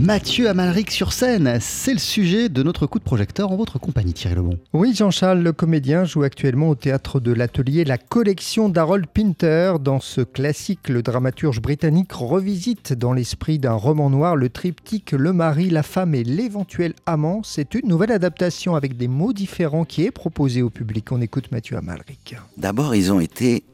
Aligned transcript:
Mathieu 0.00 0.48
Amalric 0.48 0.90
sur 0.90 1.12
scène, 1.12 1.58
c'est 1.60 1.92
le 1.92 1.98
sujet 1.98 2.48
de 2.48 2.62
notre 2.62 2.86
coup 2.86 2.98
de 2.98 3.04
projecteur 3.04 3.52
en 3.52 3.56
votre 3.56 3.78
compagnie 3.78 4.14
Thierry 4.14 4.36
Lebon. 4.36 4.58
Oui, 4.72 4.94
Jean-Charles, 4.94 5.40
le 5.40 5.52
comédien, 5.52 6.04
joue 6.04 6.22
actuellement 6.22 6.70
au 6.70 6.74
théâtre 6.74 7.20
de 7.20 7.32
l'Atelier 7.32 7.84
la 7.84 7.98
collection 7.98 8.70
d'Harold 8.70 9.06
Pinter. 9.06 9.74
Dans 9.78 10.00
ce 10.00 10.22
classique, 10.22 10.88
le 10.88 11.02
dramaturge 11.02 11.60
britannique 11.60 12.12
revisite 12.12 12.94
dans 12.94 13.12
l'esprit 13.12 13.58
d'un 13.58 13.74
roman 13.74 14.08
noir 14.08 14.36
le 14.36 14.48
triptyque 14.48 15.12
Le 15.12 15.34
mari, 15.34 15.68
la 15.68 15.82
femme 15.82 16.14
et 16.14 16.24
l'éventuel 16.24 16.94
amant. 17.04 17.42
C'est 17.44 17.74
une 17.74 17.86
nouvelle 17.86 18.12
adaptation 18.12 18.76
avec 18.76 18.96
des 18.96 19.08
mots 19.08 19.34
différents 19.34 19.84
qui 19.84 20.06
est 20.06 20.10
proposée 20.10 20.62
au 20.62 20.70
public. 20.70 21.12
On 21.12 21.20
écoute 21.20 21.52
Mathieu 21.52 21.76
Amalric. 21.76 22.36
D'abord, 22.56 22.94
ils 22.94 23.12
ont 23.12 23.20
été 23.20 23.64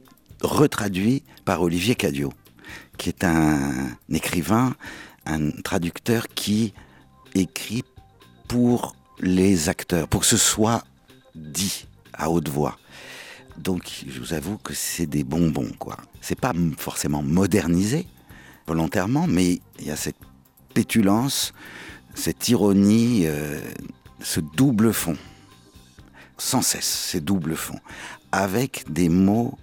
retraduits 0.42 1.22
par 1.44 1.62
Olivier 1.62 1.94
Cadio, 1.94 2.32
qui 2.98 3.10
est 3.10 3.22
un 3.22 3.90
écrivain 4.10 4.74
un 5.26 5.50
traducteur 5.50 6.28
qui 6.28 6.72
écrit 7.34 7.84
pour 8.48 8.96
les 9.20 9.68
acteurs, 9.68 10.08
pour 10.08 10.20
que 10.20 10.26
ce 10.26 10.36
soit 10.36 10.84
dit 11.34 11.86
à 12.12 12.30
haute 12.30 12.48
voix. 12.48 12.78
Donc, 13.58 14.04
je 14.06 14.20
vous 14.20 14.32
avoue 14.32 14.58
que 14.58 14.74
c'est 14.74 15.06
des 15.06 15.24
bonbons, 15.24 15.72
quoi. 15.78 15.96
C'est 16.20 16.38
pas 16.38 16.52
forcément 16.78 17.22
modernisé 17.22 18.06
volontairement, 18.66 19.26
mais 19.26 19.60
il 19.78 19.86
y 19.86 19.90
a 19.90 19.96
cette 19.96 20.16
pétulance, 20.74 21.52
cette 22.14 22.48
ironie, 22.48 23.22
euh, 23.26 23.60
ce 24.20 24.40
double 24.40 24.92
fond, 24.92 25.16
sans 26.36 26.62
cesse, 26.62 26.86
ces 26.86 27.20
doubles 27.20 27.56
fonds, 27.56 27.80
avec 28.32 28.84
des 28.90 29.08
mots 29.08 29.58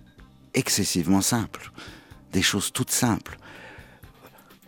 excessivement 0.54 1.22
simples, 1.22 1.72
des 2.32 2.42
choses 2.42 2.72
toutes 2.72 2.92
simples 2.92 3.38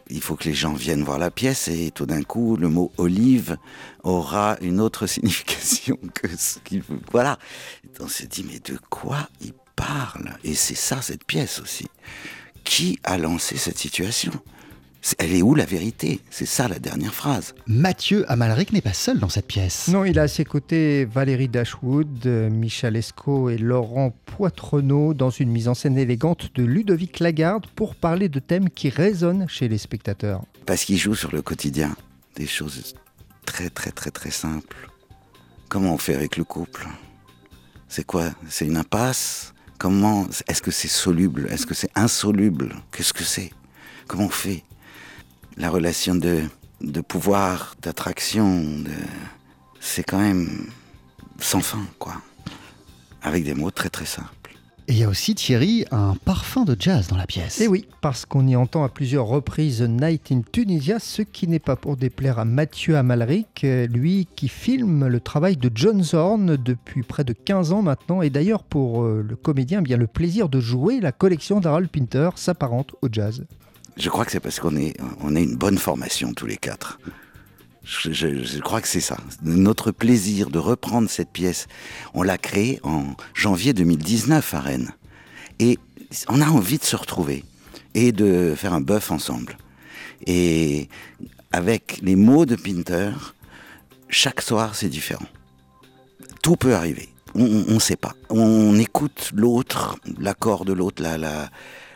il 0.10 0.22
faut 0.22 0.36
que 0.36 0.46
les 0.46 0.54
gens 0.54 0.74
viennent 0.74 1.04
voir 1.04 1.18
la 1.18 1.32
pièce 1.32 1.68
et 1.68 1.92
tout 1.92 2.06
d'un 2.06 2.24
coup, 2.24 2.58
le 2.58 2.70
mot 2.70 2.92
olive 2.98 3.58
aura 4.04 4.58
une 4.62 4.80
autre 4.80 5.08
signification 5.08 5.98
que 6.14 6.28
ce 6.36 6.60
qu'il 6.60 6.82
veut. 6.82 7.00
Voilà. 7.12 7.40
on 8.00 8.08
s'est 8.08 8.28
dit, 8.28 8.46
mais 8.50 8.60
de 8.60 8.80
quoi 8.90 9.30
il 9.42 9.54
parle? 9.76 10.38
Et 10.44 10.54
c'est 10.54 10.76
ça, 10.76 11.02
cette 11.02 11.26
pièce 11.26 11.60
aussi. 11.60 11.88
Qui 12.64 13.00
a 13.04 13.18
lancé 13.18 13.58
cette 13.58 13.78
situation? 13.78 14.32
Elle 15.20 15.36
est 15.36 15.42
où 15.42 15.54
la 15.54 15.66
vérité? 15.66 16.20
C'est 16.32 16.48
ça 16.48 16.68
la 16.68 16.80
dernière 16.80 17.14
phrase. 17.14 17.54
Mathieu 17.68 18.30
Amalric 18.32 18.74
n'est 18.74 18.82
pas 18.82 18.94
seul 18.94 19.20
dans 19.20 19.30
cette 19.30 19.48
pièce. 19.48 19.88
Non, 19.88 20.04
il 20.04 20.18
a 20.18 20.24
à 20.24 20.28
ses 20.28 20.46
côtés 20.46 21.06
Valérie 21.06 21.48
Dashwood, 21.48 22.26
Michel 22.26 22.96
Esco 22.96 23.50
et 23.50 23.58
Laurent 23.58 24.16
Poitrenaud 24.26 25.14
dans 25.14 25.30
une 25.30 25.50
mise 25.50 25.68
en 25.68 25.74
scène 25.74 25.98
élégante 25.98 26.50
de 26.56 26.64
Ludovic 26.64 27.20
Lagarde 27.20 27.68
pour 27.76 27.96
parler 27.96 28.30
de 28.30 28.40
thèmes 28.40 28.70
qui 28.70 28.90
résonnent 28.90 29.48
chez 29.48 29.68
les 29.68 29.78
spectateurs. 29.78 30.42
Parce 30.66 30.86
qu'il 30.86 30.98
joue 30.98 31.16
sur 31.16 31.32
le 31.32 31.42
quotidien, 31.42 31.96
des 32.36 32.48
choses 32.48 32.96
très 33.46 33.70
très 33.70 33.92
très 33.92 34.12
très 34.12 34.32
simples. 34.32 34.90
Comment 35.70 35.94
on 35.94 35.98
fait 35.98 36.16
avec 36.16 36.38
le 36.38 36.44
couple? 36.44 36.88
C'est 37.88 38.06
quoi? 38.06 38.32
C'est 38.50 38.66
une 38.66 38.78
impasse? 38.78 39.54
Comment 39.78 40.28
Est-ce 40.48 40.62
que 40.62 40.72
c'est 40.72 40.88
soluble? 40.88 41.48
Est-ce 41.52 41.66
que 41.66 41.74
c'est 41.74 41.92
insoluble? 41.96 42.76
Qu'est-ce 42.92 43.14
que 43.14 43.24
c'est? 43.24 43.52
Comment 44.08 44.26
on 44.26 44.30
fait? 44.30 44.64
La 45.58 45.70
relation 45.70 46.16
de, 46.16 46.44
de 46.82 47.02
pouvoir, 47.02 47.76
d'attraction, 47.82 48.62
de... 48.62 48.92
c'est 49.80 50.04
quand 50.04 50.20
même 50.20 50.68
sans 51.40 51.62
fin, 51.62 51.86
quoi. 52.00 52.16
Avec 53.22 53.44
des 53.44 53.54
mots 53.54 53.72
très 53.72 53.90
très 53.90 54.06
simples. 54.06 54.30
Et 54.88 54.94
il 54.94 55.00
y 55.00 55.04
a 55.04 55.10
aussi, 55.10 55.34
Thierry, 55.34 55.84
un 55.90 56.14
parfum 56.26 56.64
de 56.64 56.76
jazz 56.80 57.08
dans 57.08 57.18
la 57.18 57.26
pièce. 57.26 57.60
Et 57.60 57.64
eh 57.64 57.68
oui, 57.68 57.88
parce 58.02 58.24
qu'on 58.28 58.46
y 58.46 58.56
entend 58.56 58.84
à 58.84 58.90
plusieurs 58.90 59.26
reprises 59.26 59.82
Night 59.82 60.32
in 60.32 60.42
Tunisia, 60.52 61.00
ce 61.00 61.24
qui 61.24 61.48
n'est 61.48 61.58
pas 61.58 61.76
pour 61.76 61.98
déplaire 61.98 62.38
à 62.38 62.46
Mathieu 62.46 62.96
Amalric, 62.96 63.66
lui 63.90 64.28
qui 64.36 64.48
filme 64.48 65.08
le 65.08 65.20
travail 65.20 65.58
de 65.58 65.72
John 65.74 66.04
Zorn 66.04 66.56
depuis 66.58 67.02
près 67.02 67.24
de 67.24 67.34
15 67.34 67.72
ans 67.72 67.82
maintenant. 67.82 68.22
Et 68.22 68.30
d'ailleurs, 68.30 68.62
pour 68.62 69.04
euh, 69.04 69.26
le 69.28 69.36
comédien, 69.36 69.82
bien 69.82 69.98
le 69.98 70.06
plaisir 70.06 70.50
de 70.50 70.60
jouer 70.60 71.00
la 71.00 71.12
collection 71.12 71.60
d'Harold 71.60 71.90
Pinter 71.90 72.30
s'apparente 72.36 72.94
au 73.02 73.08
jazz. 73.12 73.44
Je 73.98 74.10
crois 74.10 74.26
que 74.26 74.32
c'est 74.32 74.40
parce 74.40 74.60
qu'on 74.60 74.76
est, 74.76 74.96
on 75.22 75.36
a 75.36 75.40
une 75.40 75.56
bonne 75.56 75.78
formation 75.78 76.34
tous 76.34 76.46
les 76.46 76.58
quatre. 76.58 77.00
Je, 77.86 78.60
crois 78.60 78.82
que 78.82 78.88
c'est 78.88 79.00
ça. 79.00 79.18
Notre 79.44 79.92
plaisir 79.92 80.50
de 80.50 80.58
reprendre 80.58 81.10
cette 81.10 81.30
pièce, 81.30 81.68
on 82.14 82.24
l'a 82.24 82.38
créée 82.38 82.80
en 82.84 83.16
janvier 83.34 83.74
2019 83.74 84.54
à 84.54 84.60
Rennes. 84.60 84.92
Et 85.60 85.78
on 86.28 86.42
a 86.42 86.48
envie 86.48 86.80
de 86.80 86.84
se 86.84 86.96
retrouver 86.96 87.46
et 87.94 88.12
de 88.12 88.54
faire 88.58 88.74
un 88.74 88.82
bœuf 88.82 89.12
ensemble. 89.12 89.58
Et 90.26 90.90
avec 91.52 92.00
les 92.02 92.16
mots 92.16 92.46
de 92.46 92.56
Pinter, 92.56 93.12
chaque 94.10 94.42
soir 94.42 94.76
c'est 94.76 94.90
différent. 94.90 95.28
Tout 96.42 96.56
peut 96.56 96.76
arriver. 96.76 97.10
On 97.36 97.74
ne 97.74 97.80
sait 97.80 97.98
pas. 97.98 98.16
On 98.30 98.80
écoute 98.80 99.32
l'autre, 99.34 99.98
l'accord 100.20 100.64
de 100.66 100.74
l'autre, 100.74 101.04
la, 101.04 101.18
la, 101.18 101.50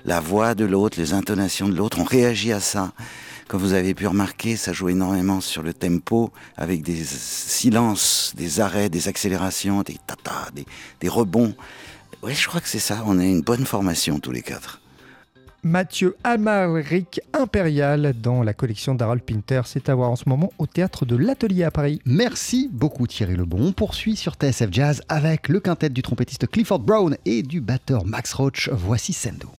la 0.10 0.20
voix 0.20 0.56
de 0.56 0.66
l'autre, 0.66 1.00
les 1.00 1.14
intonations 1.14 1.70
de 1.70 1.76
l'autre, 1.76 2.00
on 2.00 2.04
réagit 2.04 2.52
à 2.52 2.60
ça. 2.60 2.94
Comme 3.48 3.62
vous 3.62 3.74
avez 3.74 3.94
pu 3.94 4.08
remarquer, 4.08 4.56
ça 4.56 4.74
joue 4.74 4.90
énormément 4.90 5.40
sur 5.40 5.62
le 5.62 5.72
tempo, 5.72 6.32
avec 6.58 6.82
des 6.82 7.04
silences, 7.04 8.34
des 8.36 8.60
arrêts, 8.60 8.90
des 8.90 9.08
accélérations, 9.08 9.84
des 9.84 9.98
tatas, 10.08 10.50
des, 11.00 11.10
rebonds. 11.10 11.54
Oui, 12.24 12.34
je 12.34 12.48
crois 12.48 12.60
que 12.60 12.68
c'est 12.68 12.80
ça, 12.80 13.04
on 13.06 13.20
a 13.20 13.24
une 13.24 13.42
bonne 13.42 13.68
formation 13.68 14.20
tous 14.20 14.32
les 14.32 14.42
quatre. 14.42 14.82
Mathieu 15.62 16.16
Amalric 16.24 17.22
Impérial 17.34 18.16
dans 18.20 18.42
la 18.42 18.54
collection 18.54 18.96
d'Harold 18.96 19.22
Pinter. 19.22 19.62
C'est 19.66 19.90
à 19.90 19.96
voir 19.96 20.10
en 20.10 20.16
ce 20.16 20.28
moment 20.28 20.52
au 20.58 20.66
théâtre 20.66 21.06
de 21.06 21.18
l'Atelier 21.18 21.66
à 21.66 21.72
Paris. 21.72 22.02
Merci 22.06 22.68
beaucoup 22.72 23.06
Thierry 23.06 23.36
Lebon. 23.36 23.60
On 23.62 23.74
poursuit 23.74 24.16
sur 24.16 24.34
TSF 24.34 24.70
Jazz 24.72 25.04
avec 25.08 25.50
le 25.50 25.60
quintet 25.60 25.90
du 25.90 26.02
trompettiste 26.02 26.48
Clifford 26.48 26.80
Brown 26.80 27.16
et 27.26 27.44
du 27.44 27.62
batteur 27.62 28.06
Max 28.06 28.34
Roach. 28.34 28.70
Voici 28.70 29.14
Sendo. 29.14 29.48